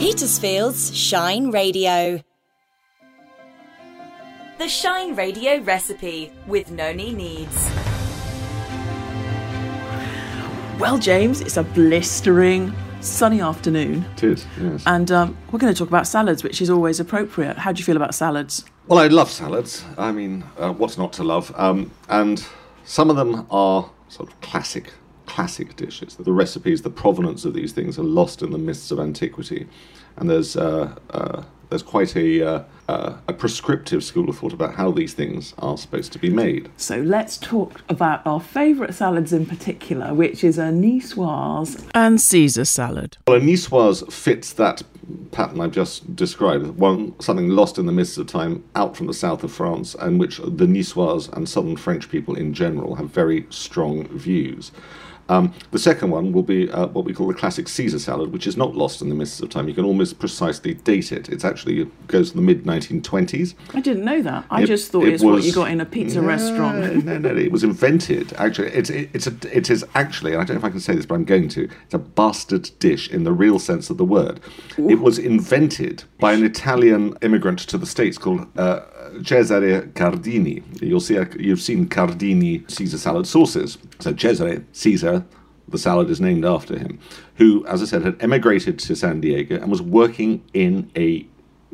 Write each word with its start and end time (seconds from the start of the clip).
Petersfield's 0.00 0.96
Shine 0.96 1.50
Radio. 1.50 2.22
The 4.56 4.66
Shine 4.66 5.14
Radio 5.14 5.60
recipe 5.60 6.32
with 6.46 6.70
Noni 6.70 7.12
Needs. 7.12 7.70
Well, 10.80 10.96
James, 10.96 11.42
it's 11.42 11.58
a 11.58 11.62
blistering 11.62 12.72
sunny 13.02 13.42
afternoon. 13.42 14.06
It 14.16 14.24
is, 14.24 14.46
yes. 14.58 14.82
And 14.86 15.10
um, 15.10 15.36
we're 15.52 15.58
going 15.58 15.70
to 15.70 15.78
talk 15.78 15.88
about 15.88 16.06
salads, 16.06 16.42
which 16.42 16.62
is 16.62 16.70
always 16.70 16.98
appropriate. 16.98 17.58
How 17.58 17.70
do 17.70 17.78
you 17.80 17.84
feel 17.84 17.96
about 17.96 18.14
salads? 18.14 18.64
Well, 18.86 18.98
I 18.98 19.08
love 19.08 19.30
salads. 19.30 19.84
I 19.98 20.12
mean, 20.12 20.44
uh, 20.56 20.72
what's 20.72 20.96
not 20.96 21.12
to 21.12 21.24
love? 21.24 21.52
Um, 21.58 21.90
and 22.08 22.42
some 22.84 23.10
of 23.10 23.16
them 23.16 23.46
are 23.50 23.90
sort 24.08 24.30
of 24.30 24.40
classic, 24.40 24.94
classic 25.30 25.76
dishes. 25.76 26.16
The 26.16 26.32
recipes, 26.32 26.82
the 26.82 26.90
provenance 26.90 27.44
of 27.44 27.54
these 27.54 27.72
things 27.72 27.98
are 27.98 28.08
lost 28.20 28.42
in 28.42 28.50
the 28.50 28.58
mists 28.58 28.90
of 28.90 28.98
antiquity. 28.98 29.66
And 30.16 30.28
there's 30.28 30.56
uh, 30.56 30.96
uh, 31.10 31.42
there's 31.68 31.84
quite 31.84 32.16
a, 32.16 32.42
uh, 32.42 32.62
uh, 32.88 33.16
a 33.28 33.32
prescriptive 33.32 34.02
school 34.02 34.28
of 34.28 34.36
thought 34.36 34.52
about 34.52 34.74
how 34.74 34.90
these 34.90 35.14
things 35.14 35.54
are 35.58 35.78
supposed 35.78 36.12
to 36.12 36.18
be 36.18 36.28
made. 36.28 36.68
So 36.76 36.96
let's 36.96 37.38
talk 37.38 37.80
about 37.88 38.26
our 38.26 38.40
favourite 38.40 38.92
salads 38.92 39.32
in 39.32 39.46
particular, 39.46 40.12
which 40.12 40.42
is 40.42 40.58
a 40.58 40.72
niçoise 40.72 41.88
and 41.94 42.20
Caesar 42.20 42.64
salad. 42.64 43.18
Well, 43.28 43.36
a 43.36 43.40
niçoise 43.40 44.12
fits 44.12 44.52
that 44.54 44.82
pattern 45.30 45.60
I've 45.60 45.72
just 45.72 46.16
described, 46.16 46.66
one 46.76 47.18
something 47.20 47.48
lost 47.48 47.78
in 47.78 47.86
the 47.86 47.92
mists 47.92 48.18
of 48.18 48.26
time 48.26 48.64
out 48.74 48.96
from 48.96 49.06
the 49.06 49.14
south 49.14 49.44
of 49.44 49.52
France, 49.52 49.94
and 49.94 50.18
which 50.18 50.38
the 50.38 50.66
Niçoise 50.66 51.32
and 51.32 51.48
southern 51.48 51.76
French 51.76 52.08
people 52.10 52.34
in 52.34 52.52
general 52.52 52.96
have 52.96 53.10
very 53.10 53.46
strong 53.50 54.06
views. 54.08 54.72
Um, 55.30 55.54
the 55.70 55.78
second 55.78 56.10
one 56.10 56.32
will 56.32 56.42
be 56.42 56.68
uh, 56.72 56.88
what 56.88 57.04
we 57.04 57.14
call 57.14 57.28
the 57.28 57.34
classic 57.34 57.68
Caesar 57.68 58.00
salad, 58.00 58.32
which 58.32 58.48
is 58.48 58.56
not 58.56 58.74
lost 58.74 59.00
in 59.00 59.08
the 59.08 59.14
mists 59.14 59.40
of 59.40 59.48
time. 59.48 59.68
You 59.68 59.74
can 59.74 59.84
almost 59.84 60.18
precisely 60.18 60.74
date 60.74 61.12
it. 61.12 61.28
It 61.28 61.44
actually 61.44 61.88
goes 62.08 62.30
to 62.30 62.36
the 62.36 62.42
mid 62.42 62.64
1920s. 62.64 63.54
I 63.72 63.80
didn't 63.80 64.04
know 64.04 64.20
that. 64.22 64.44
I 64.50 64.62
It- 64.62 64.66
just 64.66 64.90
thought 64.90 65.04
it 65.06 65.14
it's 65.14 65.22
what 65.22 65.44
you 65.44 65.52
got 65.52 65.70
in 65.70 65.80
a 65.80 65.86
pizza 65.86 66.20
No, 66.20 66.26
restaurant. 66.26 66.80
no, 67.04 67.18
no, 67.18 67.18
no, 67.32 67.36
it 67.40 67.52
was 67.52 67.62
invented. 67.62 68.32
Actually, 68.38 68.68
it's 68.72 68.90
it, 68.90 69.08
it's 69.12 69.28
a 69.28 69.34
it 69.56 69.70
is 69.70 69.84
actually. 69.94 70.32
And 70.32 70.42
I 70.42 70.44
don't 70.44 70.56
know 70.56 70.60
if 70.60 70.64
I 70.64 70.70
can 70.70 70.80
say 70.80 70.96
this, 70.96 71.06
but 71.06 71.14
I'm 71.14 71.24
going 71.24 71.48
to. 71.50 71.68
It's 71.84 71.94
a 71.94 71.98
bastard 71.98 72.68
dish 72.80 73.08
in 73.08 73.22
the 73.22 73.32
real 73.32 73.60
sense 73.60 73.88
of 73.88 73.98
the 73.98 74.04
word. 74.04 74.40
It 74.76 74.98
was 75.00 75.16
invented 75.18 76.02
by 76.18 76.32
an 76.32 76.44
Italian 76.44 77.16
immigrant 77.22 77.60
to 77.60 77.78
the 77.78 77.86
states 77.86 78.18
called. 78.18 78.46
Uh, 78.58 78.80
Cesare 79.24 79.82
Cardini. 79.94 80.62
You'll 80.80 81.00
see. 81.00 81.18
You've 81.38 81.60
seen 81.60 81.88
Cardini 81.88 82.64
Caesar 82.70 82.98
salad 82.98 83.26
sauces. 83.26 83.78
So 83.98 84.12
Cesare 84.12 84.64
Caesar, 84.72 85.24
the 85.68 85.78
salad 85.78 86.10
is 86.10 86.20
named 86.20 86.44
after 86.44 86.78
him. 86.78 86.98
Who, 87.36 87.66
as 87.66 87.82
I 87.82 87.86
said, 87.86 88.02
had 88.02 88.22
emigrated 88.22 88.78
to 88.80 88.96
San 88.96 89.20
Diego 89.20 89.56
and 89.56 89.70
was 89.70 89.82
working 89.82 90.42
in 90.52 90.90
a 90.96 91.26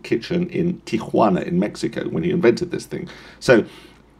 kitchen 0.02 0.48
in 0.50 0.80
Tijuana 0.82 1.44
in 1.44 1.58
Mexico 1.58 2.08
when 2.08 2.22
he 2.22 2.30
invented 2.30 2.70
this 2.70 2.86
thing. 2.86 3.08
So 3.40 3.64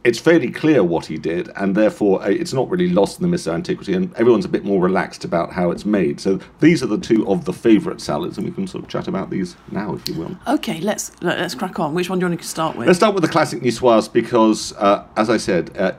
it's 0.07 0.17
fairly 0.19 0.49
clear 0.49 0.83
what 0.85 1.05
he 1.05 1.17
did, 1.17 1.49
and 1.57 1.75
therefore 1.75 2.23
uh, 2.23 2.27
it's 2.29 2.53
not 2.53 2.69
really 2.69 2.87
lost 2.89 3.17
in 3.19 3.23
the 3.23 3.27
mists 3.27 3.45
of 3.45 3.53
antiquity, 3.55 3.93
and 3.93 4.13
everyone's 4.15 4.45
a 4.45 4.49
bit 4.49 4.63
more 4.63 4.81
relaxed 4.81 5.25
about 5.25 5.51
how 5.51 5.69
it's 5.69 5.85
made. 5.85 6.21
So 6.21 6.39
these 6.61 6.81
are 6.81 6.87
the 6.87 6.97
two 6.97 7.27
of 7.29 7.43
the 7.43 7.51
favourite 7.51 7.99
salads, 7.99 8.37
and 8.37 8.47
we 8.47 8.53
can 8.53 8.67
sort 8.67 8.83
of 8.85 8.89
chat 8.89 9.09
about 9.09 9.29
these 9.29 9.57
now, 9.71 9.93
if 9.93 10.07
you 10.07 10.13
will. 10.15 10.37
Okay, 10.47 10.79
let's 10.79 11.11
let- 11.21 11.37
let's 11.39 11.55
crack 11.55 11.77
on. 11.79 11.93
Which 11.93 12.09
one 12.09 12.19
do 12.19 12.25
you 12.25 12.29
want 12.29 12.41
to 12.41 12.47
start 12.47 12.77
with? 12.77 12.87
Let's 12.87 12.99
start 12.99 13.13
with 13.15 13.23
the 13.23 13.29
classic 13.29 13.61
niçoise 13.61 14.11
because, 14.11 14.73
uh, 14.77 15.03
as 15.17 15.29
I 15.29 15.37
said, 15.37 15.71
uh, 15.77 15.91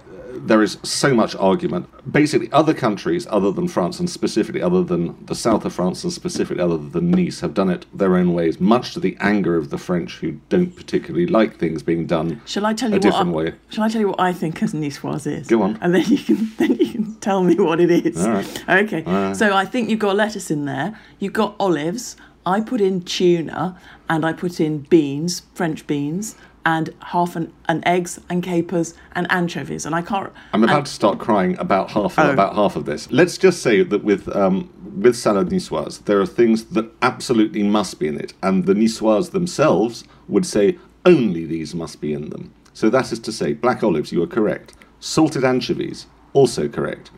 there 0.47 0.62
is 0.62 0.78
so 0.83 1.14
much 1.14 1.34
argument. 1.36 1.89
Basically, 2.11 2.50
other 2.53 2.75
countries 2.75 3.27
other 3.31 3.50
than 3.53 3.69
France, 3.69 3.98
and 3.98 4.08
specifically 4.08 4.62
other 4.62 4.83
than 4.83 5.25
the 5.27 5.34
south 5.34 5.64
of 5.64 5.72
France, 5.75 6.05
and 6.05 6.12
specifically 6.12 6.62
other 6.62 6.78
than 6.78 7.11
Nice, 7.11 7.41
have 7.41 7.55
done 7.55 7.70
it 7.70 7.86
their 7.92 8.17
own 8.17 8.33
ways, 8.34 8.61
much 8.61 8.94
to 8.94 9.00
the 9.00 9.16
anger 9.20 9.56
of 9.56 9.70
the 9.70 9.78
French, 9.78 10.19
who 10.19 10.33
don't 10.48 10.75
particularly 10.75 11.27
like 11.27 11.59
things 11.59 11.83
being 11.83 12.06
done 12.06 12.41
Shall 12.47 12.66
I 12.66 12.75
tell 12.75 12.89
a 12.89 12.92
you 12.92 12.97
what? 12.97 13.03
different 13.03 13.28
I, 13.28 13.33
way. 13.33 13.55
Shall 13.70 13.84
I 13.84 13.89
tell 13.89 14.00
you 14.00 14.09
what 14.09 14.20
I 14.20 14.33
think 14.33 14.62
a 14.62 14.66
niçoise 14.66 15.27
is? 15.27 15.47
Go 15.48 15.62
on. 15.62 15.78
and 15.81 15.94
then 15.94 16.04
you 16.06 16.19
can 16.19 16.50
then 16.59 16.77
you 16.77 16.93
can 16.93 17.15
tell 17.16 17.43
me 17.43 17.54
what 17.56 17.81
it 17.81 17.91
is. 17.91 18.16
Right. 18.27 18.65
Okay. 18.69 19.03
Right. 19.03 19.37
So 19.37 19.54
I 19.54 19.65
think 19.65 19.88
you've 19.91 19.98
got 19.98 20.16
lettuce 20.16 20.50
in 20.50 20.65
there. 20.65 20.98
You've 21.19 21.32
got 21.32 21.54
olives. 21.59 22.16
I 22.47 22.60
put 22.62 22.81
in 22.81 23.03
tuna, 23.03 23.78
and 24.09 24.25
I 24.25 24.32
put 24.32 24.59
in 24.59 24.78
beans, 24.78 25.43
French 25.53 25.87
beans, 25.87 26.34
and 26.68 26.94
half 27.00 27.34
an, 27.34 27.50
an 27.66 27.82
eggs 27.86 28.20
and 28.28 28.42
capers 28.42 28.92
and 29.12 29.26
anchovies. 29.30 29.86
And 29.86 29.94
I 29.94 30.02
can't. 30.02 30.30
I'm 30.52 30.62
about 30.62 30.76
and- 30.76 30.86
to 30.86 30.92
start 30.92 31.18
crying 31.18 31.56
about 31.58 31.90
half 31.92 32.18
Oh. 32.18 32.30
about 32.30 32.54
half 32.54 32.76
of 32.76 32.84
this. 32.84 33.10
Let's 33.10 33.38
just 33.38 33.62
say 33.62 33.82
that 33.82 34.04
with 34.04 34.28
um, 34.36 34.68
with 35.04 35.16
salad 35.16 35.48
niçoise, 35.48 36.04
there 36.04 36.20
are 36.20 36.26
things 36.26 36.64
that 36.76 36.86
absolutely 37.00 37.62
must 37.62 37.98
be 37.98 38.06
in 38.06 38.20
it, 38.20 38.34
and 38.42 38.66
the 38.66 38.74
niçoise 38.74 39.30
themselves 39.30 40.04
would 40.28 40.44
say 40.44 40.76
only 41.06 41.46
these 41.46 41.74
must 41.74 42.00
be 42.02 42.12
in 42.12 42.28
them. 42.28 42.52
So 42.74 42.90
that 42.90 43.12
is 43.12 43.18
to 43.20 43.32
say, 43.32 43.54
black 43.54 43.82
olives, 43.82 44.12
you 44.12 44.22
are 44.22 44.26
correct. 44.38 44.74
Salted 45.00 45.44
anchovies, 45.44 46.06
also 46.34 46.68
correct. 46.68 47.10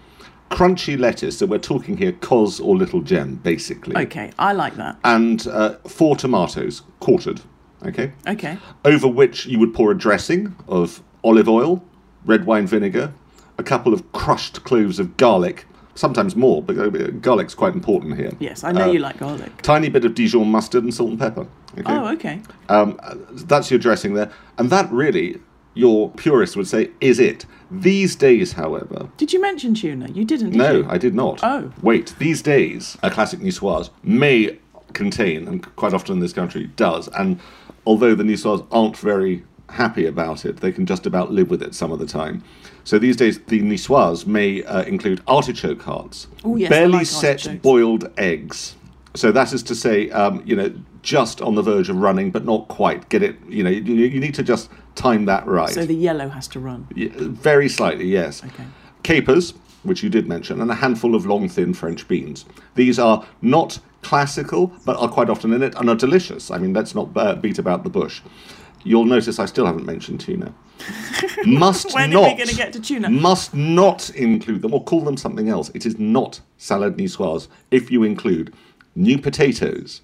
Crunchy 0.50 0.96
lettuce, 0.98 1.38
so 1.38 1.46
we're 1.46 1.58
talking 1.58 1.96
here 1.96 2.12
cos 2.12 2.60
or 2.60 2.76
little 2.76 3.02
gem, 3.02 3.36
basically. 3.36 3.96
Okay, 3.96 4.30
I 4.38 4.52
like 4.52 4.76
that. 4.76 4.96
And 5.04 5.44
uh, 5.48 5.74
four 5.88 6.14
tomatoes, 6.16 6.82
quartered. 7.00 7.40
Okay 7.86 8.12
Okay. 8.28 8.58
over 8.84 9.08
which 9.08 9.46
you 9.46 9.58
would 9.58 9.72
pour 9.74 9.90
a 9.90 9.96
dressing 9.98 10.54
of 10.68 11.02
olive 11.24 11.48
oil, 11.48 11.82
red 12.24 12.44
wine 12.46 12.66
vinegar, 12.66 13.12
a 13.58 13.62
couple 13.62 13.92
of 13.94 14.10
crushed 14.12 14.64
cloves 14.64 14.98
of 14.98 15.16
garlic, 15.16 15.66
sometimes 15.94 16.34
more, 16.36 16.62
but 16.62 16.78
uh, 16.78 16.88
garlic's 17.20 17.54
quite 17.54 17.74
important 17.74 18.16
here. 18.16 18.32
Yes, 18.38 18.64
I 18.64 18.72
know 18.72 18.88
Uh, 18.88 18.92
you 18.92 18.98
like 19.00 19.18
garlic. 19.18 19.60
Tiny 19.62 19.88
bit 19.90 20.04
of 20.04 20.14
Dijon 20.14 20.48
mustard 20.50 20.82
and 20.84 20.94
salt 20.94 21.10
and 21.10 21.18
pepper. 21.18 21.46
Okay? 21.78 21.92
Oh, 21.92 22.08
okay. 22.14 22.40
Um, 22.68 22.98
that's 23.32 23.70
your 23.70 23.78
dressing 23.78 24.14
there. 24.14 24.30
And 24.58 24.70
that 24.70 24.90
really, 24.90 25.40
your 25.74 26.10
purist 26.10 26.56
would 26.56 26.66
say, 26.68 26.90
is 27.00 27.18
it. 27.18 27.44
These 27.70 28.16
days, 28.16 28.52
however, 28.54 29.08
Did 29.18 29.32
you 29.32 29.40
mention 29.40 29.74
tuna? 29.74 30.08
You 30.10 30.24
didn't. 30.24 30.50
Did 30.50 30.58
no, 30.58 30.72
you? 30.78 30.86
I 30.88 30.96
did 30.98 31.14
not. 31.14 31.40
Oh. 31.42 31.70
Wait, 31.82 32.14
these 32.18 32.40
days, 32.42 32.96
a 33.02 33.10
classic 33.10 33.40
niçoise 33.40 33.90
may 34.02 34.58
contain, 34.94 35.46
and 35.48 35.76
quite 35.76 35.94
often 35.94 36.14
in 36.14 36.20
this 36.20 36.32
country 36.32 36.66
does, 36.76 37.08
and 37.08 37.40
although 37.86 38.14
the 38.14 38.24
niçoise 38.24 38.66
aren't 38.70 38.96
very 38.96 39.42
happy 39.68 40.06
about 40.06 40.44
it, 40.44 40.58
they 40.58 40.72
can 40.72 40.86
just 40.86 41.06
about 41.06 41.30
live 41.30 41.50
with 41.50 41.62
it 41.62 41.74
some 41.74 41.92
of 41.92 41.98
the 41.98 42.06
time. 42.06 42.42
So 42.84 42.98
these 42.98 43.16
days, 43.16 43.38
the 43.38 43.60
niçoise 43.60 44.26
may 44.26 44.64
uh, 44.64 44.82
include 44.82 45.22
artichoke 45.26 45.82
hearts, 45.82 46.26
Oh, 46.44 46.56
yes, 46.56 46.70
barely 46.70 46.98
like 46.98 47.06
set 47.06 47.62
boiled 47.62 48.10
eggs. 48.18 48.76
So 49.14 49.32
that 49.32 49.52
is 49.52 49.62
to 49.64 49.74
say, 49.74 50.10
um, 50.10 50.42
you 50.44 50.54
know, 50.54 50.72
just 51.02 51.40
on 51.42 51.54
the 51.54 51.62
verge 51.62 51.88
of 51.88 51.96
running, 51.96 52.30
but 52.30 52.44
not 52.44 52.68
quite. 52.68 53.08
Get 53.08 53.22
it? 53.22 53.36
You 53.48 53.64
know, 53.64 53.70
you, 53.70 53.94
you 53.94 54.20
need 54.20 54.34
to 54.34 54.42
just 54.42 54.70
time 54.94 55.24
that 55.24 55.46
right. 55.46 55.70
So 55.70 55.84
the 55.84 55.94
yellow 55.94 56.28
has 56.28 56.46
to 56.48 56.60
run. 56.60 56.86
Yeah, 56.94 57.10
very 57.16 57.68
slightly, 57.68 58.06
yes. 58.06 58.44
Okay. 58.44 58.64
Capers, 59.02 59.54
which 59.82 60.02
you 60.02 60.10
did 60.10 60.28
mention, 60.28 60.60
and 60.60 60.70
a 60.70 60.74
handful 60.74 61.14
of 61.14 61.26
long, 61.26 61.48
thin 61.48 61.74
French 61.74 62.06
beans. 62.06 62.44
These 62.74 62.98
are 62.98 63.24
not 63.42 63.78
classical, 64.02 64.72
but 64.84 64.96
are 64.96 65.08
quite 65.08 65.30
often 65.30 65.52
in 65.52 65.62
it 65.62 65.74
and 65.76 65.88
are 65.88 65.94
delicious. 65.96 66.50
I 66.50 66.58
mean, 66.58 66.72
let's 66.72 66.94
not 66.94 67.12
beat 67.42 67.58
about 67.58 67.84
the 67.84 67.90
bush. 67.90 68.20
You'll 68.82 69.04
notice 69.04 69.38
I 69.38 69.44
still 69.44 69.66
haven't 69.66 69.84
mentioned 69.84 70.20
tuna. 70.20 70.54
Must 71.44 71.92
When 71.94 72.10
are 72.10 72.14
not. 72.14 72.36
we 72.38 72.44
gonna 72.44 72.56
get 72.56 72.72
to 72.72 72.80
tuna? 72.80 73.10
Must 73.10 73.52
not 73.54 74.08
include 74.10 74.62
them 74.62 74.72
or 74.72 74.82
call 74.82 75.02
them 75.02 75.18
something 75.18 75.48
else. 75.50 75.70
It 75.74 75.84
is 75.84 75.98
not 75.98 76.40
salad 76.56 76.96
niçoise 76.96 77.48
if 77.70 77.90
you 77.90 78.02
include 78.02 78.54
new 78.94 79.18
potatoes, 79.18 80.00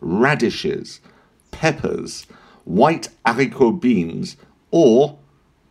radishes, 0.00 1.00
peppers, 1.50 2.26
white 2.64 3.08
haricot 3.26 3.80
beans, 3.80 4.36
or 4.70 5.18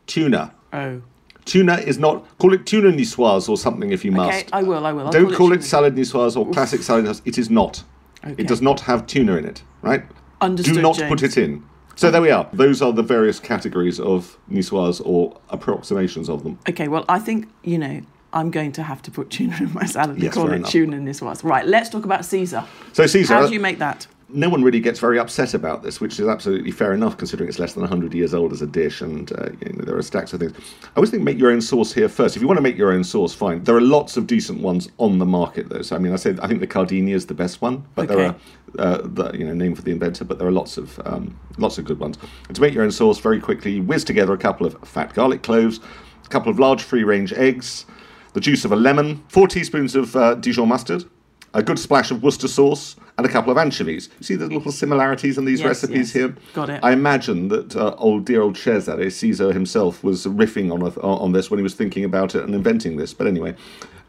tuna. 0.08 0.54
Oh. 0.74 1.02
Tuna 1.50 1.76
is 1.78 1.98
not. 1.98 2.24
Call 2.38 2.54
it 2.54 2.66
tuna 2.66 2.92
niçoise 2.92 3.50
or 3.50 3.58
something 3.58 3.92
if 3.92 4.06
you 4.06 4.12
must. 4.12 4.46
Okay, 4.46 4.48
I 4.54 4.62
will. 4.64 4.86
I 4.86 4.94
will. 4.94 5.08
I'll 5.08 5.12
Don't 5.12 5.34
call 5.34 5.52
it, 5.52 5.58
tuna. 5.58 5.64
salad 5.64 5.96
niçoise 5.96 6.38
or 6.38 6.48
classic 6.52 6.82
salad 6.84 7.06
niçoise. 7.06 7.22
It 7.26 7.38
is 7.40 7.50
not. 7.50 7.84
Okay. 8.24 8.36
It 8.38 8.48
does 8.48 8.62
not 8.62 8.80
have 8.82 9.08
tuna 9.08 9.36
in 9.38 9.46
it, 9.46 9.64
right? 9.82 10.04
Understood, 10.42 10.76
Do 10.76 10.82
not 10.82 10.96
James. 10.98 11.10
put 11.10 11.24
it 11.24 11.38
in. 11.38 11.64
So 11.96 12.12
there 12.12 12.22
we 12.22 12.32
are. 12.32 12.48
Those 12.54 12.82
are 12.82 12.94
the 12.94 13.02
various 13.04 13.40
categories 13.40 14.00
of 14.00 14.38
niçoise 14.52 15.02
or 15.04 15.38
approximations 15.50 16.30
of 16.30 16.44
them. 16.44 16.58
Okay, 16.70 16.88
well, 16.88 17.04
I 17.10 17.20
think, 17.20 17.48
you 17.64 17.78
know, 17.78 18.02
I'm 18.32 18.52
going 18.52 18.72
to 18.74 18.84
have 18.84 19.02
to 19.04 19.12
put 19.12 19.30
tuna 19.32 19.58
in 19.60 19.74
my 19.74 19.86
salad 19.86 20.22
Yes, 20.22 20.34
call 20.36 20.50
it 20.52 20.56
enough. 20.58 20.70
tuna 20.72 20.96
in 20.98 21.06
this 21.06 21.22
was. 21.22 21.44
Right, 21.44 21.66
let's 21.66 21.90
talk 21.90 22.06
about 22.06 22.24
Caesar. 22.26 22.64
So 22.94 23.08
Caesar, 23.08 23.34
How 23.34 23.48
do 23.48 23.54
you 23.54 23.60
make 23.60 23.80
that? 23.80 24.06
No 24.32 24.50
one 24.50 24.64
really 24.64 24.80
gets 24.80 25.00
very 25.00 25.18
upset 25.18 25.54
about 25.54 25.84
this, 25.84 26.00
which 26.00 26.20
is 26.20 26.28
absolutely 26.28 26.72
fair 26.72 26.94
enough 26.94 27.18
considering 27.18 27.50
it's 27.50 27.60
less 27.60 27.74
than 27.74 27.82
100 27.82 28.14
years 28.14 28.34
old 28.34 28.52
as 28.52 28.62
a 28.62 28.68
dish 28.68 29.02
and 29.02 29.32
uh, 29.34 29.50
you 29.66 29.74
know, 29.74 29.86
there 29.86 29.98
are 29.98 30.02
stacks 30.02 30.34
of 30.34 30.40
things. 30.40 30.54
I 30.84 30.90
always 30.96 31.10
think 31.10 31.24
make 31.24 31.38
your 31.38 31.52
own 31.52 31.62
sauce 31.62 31.92
here 31.92 32.10
first. 32.10 32.36
If 32.36 32.42
you 32.42 32.48
want 32.48 32.58
to 32.58 32.62
make 32.62 32.78
your 32.78 32.92
own 32.92 33.04
sauce, 33.04 33.34
fine. 33.34 33.64
There 33.64 33.76
are 33.76 33.82
lots 33.82 34.18
of 34.18 34.28
decent 34.28 34.62
ones 34.62 34.90
on 34.98 35.20
the 35.20 35.26
market 35.26 35.70
though. 35.70 35.82
So 35.82 35.96
I 35.96 36.00
mean, 36.00 36.14
I 36.14 36.18
said 36.18 36.40
I 36.42 36.48
think 36.48 36.60
the 36.60 36.68
Cardini 36.68 37.14
is 37.14 37.26
the 37.26 37.34
best 37.34 37.62
one, 37.62 37.86
but 37.96 38.08
there 38.08 38.20
are 38.20 38.36
uh, 38.78 39.02
the 39.04 39.32
you 39.34 39.46
know 39.46 39.54
name 39.54 39.76
for 39.76 39.82
the 39.82 39.92
inventor, 39.92 40.26
but 40.26 40.38
there 40.38 40.48
are 40.48 40.52
lots 40.52 40.78
of 40.78 41.00
um, 41.06 41.38
lots 41.58 41.78
of 41.78 41.86
good 41.86 42.00
ones. 42.00 42.18
And 42.48 42.56
to 42.56 42.62
make 42.62 42.74
your 42.74 42.84
own 42.84 42.92
sauce 42.92 43.20
very 43.20 43.40
quickly, 43.40 43.82
whiz 43.82 44.04
together 44.04 44.34
a 44.34 44.38
couple 44.38 44.66
of 44.66 44.78
fat 44.88 45.14
garlic 45.14 45.44
cloves, 45.44 45.80
a 46.24 46.30
couple 46.30 46.52
of 46.52 46.60
large 46.60 46.84
free 46.84 47.04
range 47.04 47.34
eggs, 47.34 47.86
the 48.34 48.40
juice 48.40 48.66
of 48.66 48.72
a 48.72 48.76
lemon, 48.76 49.24
four 49.28 49.48
teaspoons 49.48 49.96
of 49.96 50.16
uh, 50.16 50.36
Dijon 50.36 50.70
mustard, 50.70 51.06
a 51.54 51.64
good 51.64 51.80
splash 51.80 52.12
of 52.12 52.22
Worcester 52.24 52.48
sauce, 52.48 52.96
and 53.18 53.26
a 53.26 53.30
couple 53.30 53.52
of 53.52 53.58
anchovies. 53.58 54.08
You 54.20 54.24
see 54.24 54.36
the 54.36 54.48
little 54.48 54.72
similarities 54.72 55.38
in 55.38 55.44
these 55.44 55.60
Yes, 55.60 55.68
recipes 55.68 55.98
yes. 55.98 56.12
here? 56.14 56.36
Got 56.54 56.70
it. 56.70 56.80
I 56.82 56.92
imagine 56.92 57.50
that 57.50 57.76
uh, 57.76 57.96
old 57.98 58.26
dear 58.26 58.42
old 58.42 58.56
Cesare 58.56 59.10
Caesar 59.10 59.52
himself 59.52 60.04
was 60.04 60.26
riffing 60.26 60.72
on, 60.72 60.82
a, 60.82 60.90
on 61.02 61.34
this 61.34 61.52
when 61.52 61.58
he 61.58 61.64
was 61.64 61.74
thinking 61.74 62.06
about 62.06 62.34
it 62.36 62.44
and 62.44 62.56
inventing 62.56 62.96
this. 62.96 63.14
But 63.14 63.28
anyway, 63.28 63.56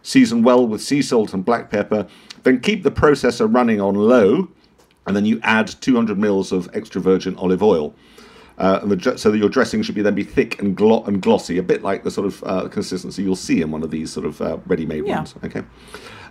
season 0.03 0.43
well 0.43 0.65
with 0.67 0.81
sea 0.81 1.03
salt 1.03 1.35
and 1.35 1.45
black 1.45 1.71
pepper. 1.71 2.07
Then 2.45 2.61
keep 2.61 2.85
the 2.85 2.91
processor 2.91 3.53
running 3.53 3.81
on 3.81 3.95
low, 3.97 4.49
and 5.07 5.17
then 5.17 5.25
you 5.27 5.41
add 5.43 5.67
200 5.67 6.19
mils 6.19 6.53
of 6.53 6.71
extra 6.73 7.01
virgin 7.01 7.35
olive 7.37 7.63
oil. 7.63 7.95
Uh, 8.61 8.79
and 8.83 8.91
the, 8.93 9.19
so 9.19 9.31
that 9.31 9.39
your 9.39 9.49
dressing 9.49 9.81
should 9.83 9.95
be 9.95 10.03
then 10.03 10.15
be 10.15 10.23
thick 10.23 10.61
and, 10.61 10.77
glo- 10.77 11.03
and 11.05 11.23
glossy, 11.23 11.57
a 11.57 11.63
bit 11.63 11.83
like 11.83 12.05
the 12.05 12.11
sort 12.11 12.27
of 12.27 12.45
uh, 12.45 12.69
consistency 12.69 13.23
you'll 13.23 13.35
see 13.35 13.63
in 13.63 13.71
one 13.71 13.83
of 13.83 13.91
these 13.91 14.13
sort 14.13 14.27
of 14.27 14.41
uh, 14.43 14.59
ready-made 14.67 15.07
Yeah. 15.07 15.17
ones. 15.17 15.35
Okay, 15.43 15.63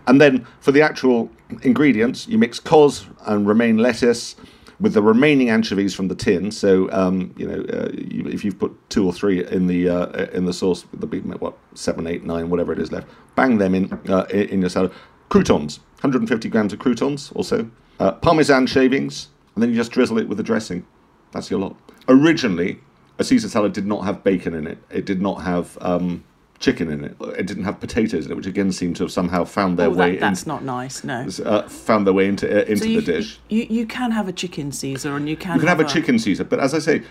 and 0.06 0.22
then 0.22 0.46
for 0.60 0.72
the 0.72 0.82
actual 0.82 1.30
ingredients, 1.64 2.28
you 2.28 2.38
mix 2.38 2.60
cos 2.60 3.08
and 3.26 3.48
romaine 3.48 3.78
lettuce 3.78 4.36
with 4.80 4.94
the 4.94 5.02
remaining 5.02 5.50
anchovies 5.50 5.94
from 5.96 6.08
the 6.08 6.14
tin. 6.16 6.52
So 6.52 6.88
um, 6.92 7.34
you 7.36 7.48
know, 7.48 7.62
uh, 7.64 7.90
you, 7.98 8.26
if 8.28 8.46
you've 8.46 8.60
put 8.60 8.72
two 8.90 9.06
or 9.08 9.12
three 9.12 9.44
in 9.46 9.66
the 9.66 9.90
uh, 9.90 10.26
in 10.32 10.46
the 10.46 10.54
sauce, 10.54 10.86
there'll 10.94 11.08
be 11.08 11.22
what 11.22 11.58
seven, 11.74 12.06
eight, 12.06 12.24
nine, 12.24 12.50
whatever 12.52 12.72
it 12.72 12.80
is 12.80 12.92
left. 12.92 13.08
Bang 13.36 13.58
them 13.58 13.74
in 13.74 13.92
uh, 14.08 14.26
in 14.30 14.62
your 14.62 14.70
salad. 14.70 14.92
Croutons, 15.30 15.80
150 16.02 16.48
grams 16.50 16.74
of 16.74 16.80
croutons 16.80 17.32
also. 17.34 17.70
Uh, 18.00 18.12
Parmesan 18.12 18.68
shavings, 18.68 19.30
and 19.56 19.64
then 19.64 19.70
you 19.72 19.76
just 19.76 19.92
drizzle 19.92 20.18
it 20.20 20.28
with 20.30 20.38
the 20.38 20.44
dressing. 20.44 20.86
That's 21.32 21.50
your 21.52 21.60
lot. 21.60 21.76
Originally, 22.10 22.80
a 23.20 23.24
Caesar 23.24 23.48
salad 23.48 23.74
did 23.74 23.86
not 23.86 24.04
have 24.04 24.24
bacon 24.24 24.54
in 24.54 24.66
it. 24.68 24.80
It 24.90 25.06
did 25.06 25.22
not 25.22 25.44
have 25.44 25.78
um, 25.80 26.24
chicken 26.60 26.90
in 26.90 27.04
it. 27.04 27.16
It 27.38 27.46
didn't 27.46 27.64
have 27.66 27.80
potatoes 27.80 28.26
in 28.26 28.32
it, 28.32 28.36
which 28.36 28.48
again 28.48 28.72
seemed 28.72 28.96
to 28.98 29.04
have 29.04 29.12
somehow 29.12 29.44
found 29.46 29.78
their 29.78 29.88
Oh, 29.88 29.92
way 29.92 30.12
that, 30.14 30.20
that's 30.22 30.44
in, 30.44 30.48
not 30.50 30.64
nice. 30.64 31.04
No. 31.04 31.28
uh, 31.46 31.68
found 31.70 32.08
their 32.08 32.14
way 32.14 32.28
into 32.28 32.50
uh, 32.50 32.66
into 32.66 32.78
So 32.78 32.86
you, 32.86 33.02
the 33.02 33.12
dish. 33.14 33.40
You, 33.50 33.68
you 33.70 33.86
can 33.86 34.12
have 34.12 34.28
a 34.28 34.34
chicken 34.34 34.72
Caesar 34.72 35.16
and 35.16 35.30
you 35.30 35.38
can 35.38 35.56
You 35.56 35.60
can 35.62 35.70
have 35.70 35.80
a 35.80 35.86
chicken 35.86 36.18
Caesar, 36.18 36.44
but 36.44 36.60
as 36.60 36.74
I 36.74 36.80
say, 36.80 37.04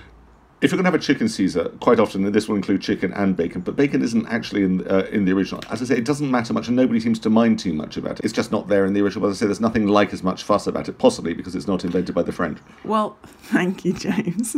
if 0.60 0.70
you're 0.70 0.76
going 0.76 0.84
to 0.84 0.90
have 0.90 1.00
a 1.00 1.02
chicken 1.02 1.28
Caesar, 1.28 1.68
quite 1.80 2.00
often 2.00 2.32
this 2.32 2.48
will 2.48 2.56
include 2.56 2.82
chicken 2.82 3.12
and 3.12 3.36
bacon. 3.36 3.60
But 3.60 3.76
bacon 3.76 4.02
isn't 4.02 4.26
actually 4.26 4.64
in 4.64 4.86
uh, 4.88 5.06
in 5.10 5.24
the 5.24 5.32
original. 5.32 5.62
As 5.70 5.80
I 5.82 5.84
say, 5.84 5.96
it 5.96 6.04
doesn't 6.04 6.30
matter 6.30 6.52
much, 6.52 6.66
and 6.66 6.76
nobody 6.76 7.00
seems 7.00 7.18
to 7.20 7.30
mind 7.30 7.58
too 7.58 7.72
much 7.72 7.96
about 7.96 8.18
it. 8.18 8.24
It's 8.24 8.32
just 8.32 8.50
not 8.50 8.68
there 8.68 8.84
in 8.84 8.92
the 8.92 9.00
original. 9.00 9.22
But 9.22 9.28
as 9.30 9.38
I 9.38 9.40
say, 9.40 9.46
there's 9.46 9.60
nothing 9.60 9.86
like 9.86 10.12
as 10.12 10.22
much 10.22 10.42
fuss 10.42 10.66
about 10.66 10.88
it, 10.88 10.98
possibly 10.98 11.32
because 11.34 11.54
it's 11.54 11.68
not 11.68 11.84
invented 11.84 12.14
by 12.14 12.22
the 12.22 12.32
French. 12.32 12.58
Well, 12.84 13.16
thank 13.24 13.84
you, 13.84 13.92
James. 13.92 14.56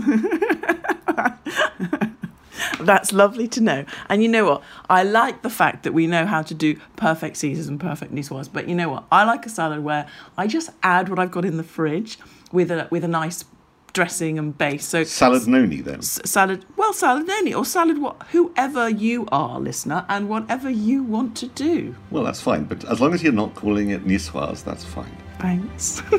That's 2.81 3.13
lovely 3.13 3.47
to 3.49 3.61
know. 3.61 3.85
And 4.09 4.23
you 4.23 4.29
know 4.29 4.47
what? 4.47 4.63
I 4.89 5.03
like 5.03 5.43
the 5.43 5.51
fact 5.51 5.83
that 5.83 5.93
we 5.93 6.07
know 6.07 6.25
how 6.25 6.41
to 6.43 6.55
do 6.55 6.79
perfect 6.97 7.37
Caesars 7.37 7.69
and 7.69 7.79
perfect 7.79 8.15
niçoise. 8.15 8.51
But 8.51 8.69
you 8.69 8.75
know 8.75 8.89
what? 8.89 9.05
I 9.13 9.25
like 9.25 9.45
a 9.45 9.51
salad 9.51 9.85
where 9.85 10.07
I 10.39 10.47
just 10.47 10.71
add 10.83 11.11
what 11.11 11.19
I've 11.19 11.31
got 11.31 11.45
in 11.45 11.59
the 11.59 11.63
fridge 11.63 12.19
with 12.53 12.71
a 12.71 12.89
with 12.91 13.05
a 13.05 13.09
nice 13.09 13.45
dressing 13.93 14.39
and 14.39 14.57
base. 14.57 14.85
So 14.87 15.05
Salad 15.05 15.47
noni, 15.47 15.81
then. 15.81 15.99
s- 15.99 16.21
salad, 16.25 16.65
well, 16.77 16.93
salad 16.93 17.27
noni 17.27 17.53
or 17.55 17.65
salad 17.65 17.99
what, 17.99 18.23
whoever 18.33 18.89
you 18.89 19.27
are, 19.33 19.59
listener, 19.61 20.05
and 20.09 20.29
whatever 20.29 20.71
you 20.71 21.03
want 21.03 21.37
to 21.39 21.47
do. 21.49 21.95
Well, 22.11 22.25
that's 22.25 22.41
fine, 22.41 22.65
but 22.65 22.85
as 22.85 23.01
long 23.01 23.15
as 23.15 23.23
you're 23.23 23.33
not 23.33 23.55
calling 23.55 23.91
it 23.91 24.05
niçoise, 24.07 24.63
that's 24.65 24.85
fine. 24.85 25.17
Thanks. 25.39 26.03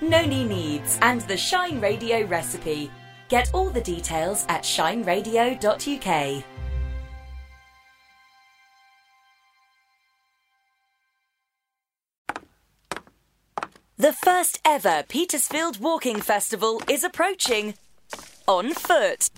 Noni 0.00 0.44
Needs 0.44 0.98
and 1.02 1.20
the 1.22 1.36
Shine 1.36 1.80
Radio 1.80 2.24
recipe. 2.26 2.90
Get 3.28 3.50
all 3.54 3.70
the 3.70 3.80
details 3.80 4.44
at 4.48 4.62
shineradio.uk. 4.62 6.44
The 13.98 14.14
first 14.24 14.58
ever 14.64 15.04
Petersfield 15.06 15.78
Walking 15.78 16.22
Festival 16.22 16.82
is 16.88 17.04
approaching. 17.04 17.74
On 18.48 18.72
foot. 18.72 19.28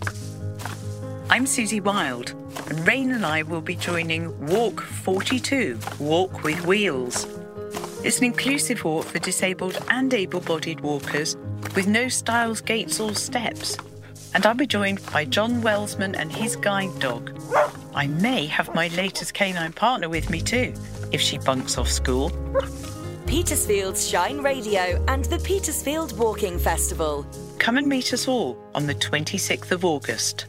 I'm 1.29 1.45
Susie 1.45 1.81
Wild, 1.81 2.31
and 2.69 2.87
Rain 2.87 3.11
and 3.11 3.27
I 3.27 3.43
will 3.43 3.61
be 3.61 3.75
joining 3.75 4.47
Walk 4.47 4.81
42 4.81 5.79
Walk 5.99 6.45
with 6.45 6.65
Wheels. 6.67 7.27
It's 8.05 8.19
an 8.19 8.25
inclusive 8.25 8.85
walk 8.85 9.07
for 9.07 9.19
disabled 9.19 9.77
and 9.91 10.15
able 10.15 10.41
bodied 10.41 10.81
walkers 10.81 11.37
with 11.75 11.89
no 11.89 12.07
stiles, 12.07 12.61
gates, 12.61 13.01
or 13.01 13.13
steps. 13.13 13.77
And 14.35 14.47
I'll 14.47 14.55
be 14.55 14.69
joined 14.69 15.05
by 15.13 15.25
John 15.25 15.63
Wellsman 15.63 16.15
and 16.15 16.31
his 16.31 16.55
guide 16.55 16.97
dog. 17.01 17.37
I 17.93 18.07
may 18.07 18.47
have 18.47 18.73
my 18.73 18.87
latest 18.89 19.35
canine 19.35 19.73
partner 19.73 20.09
with 20.09 20.31
me 20.31 20.41
too, 20.41 20.73
if 21.11 21.21
she 21.21 21.39
bunks 21.39 21.77
off 21.77 21.91
school. 21.91 22.31
Petersfield's 23.27 24.07
Shine 24.07 24.41
Radio 24.41 25.03
and 25.09 25.25
the 25.27 25.39
Petersfield 25.39 26.17
Walking 26.19 26.59
Festival. 26.59 27.27
Come 27.59 27.79
and 27.79 27.87
meet 27.87 28.13
us 28.13 28.29
all 28.29 28.59
on 28.75 28.87
the 28.87 28.95
26th 28.95 29.71
of 29.71 29.85
August. 29.85 30.47